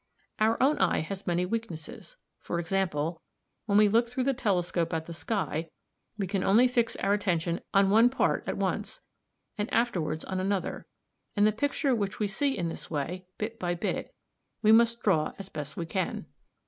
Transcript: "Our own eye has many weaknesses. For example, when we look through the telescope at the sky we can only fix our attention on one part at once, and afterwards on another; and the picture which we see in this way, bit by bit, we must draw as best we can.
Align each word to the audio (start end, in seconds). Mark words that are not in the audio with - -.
"Our 0.39 0.57
own 0.63 0.79
eye 0.79 1.01
has 1.01 1.27
many 1.27 1.45
weaknesses. 1.45 2.17
For 2.39 2.59
example, 2.59 3.21
when 3.67 3.77
we 3.77 3.87
look 3.87 4.09
through 4.09 4.23
the 4.23 4.33
telescope 4.33 4.93
at 4.95 5.05
the 5.05 5.13
sky 5.13 5.69
we 6.17 6.25
can 6.25 6.43
only 6.43 6.67
fix 6.67 6.95
our 6.95 7.13
attention 7.13 7.61
on 7.71 7.91
one 7.91 8.09
part 8.09 8.43
at 8.47 8.57
once, 8.57 9.01
and 9.59 9.71
afterwards 9.71 10.25
on 10.25 10.39
another; 10.39 10.87
and 11.35 11.45
the 11.45 11.51
picture 11.51 11.93
which 11.93 12.17
we 12.17 12.27
see 12.27 12.57
in 12.57 12.67
this 12.67 12.89
way, 12.89 13.27
bit 13.37 13.59
by 13.59 13.75
bit, 13.75 14.11
we 14.63 14.71
must 14.71 15.03
draw 15.03 15.33
as 15.37 15.49
best 15.49 15.77
we 15.77 15.85
can. 15.85 16.25